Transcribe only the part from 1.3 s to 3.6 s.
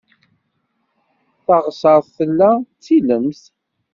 Taɣsert tella d tilemt.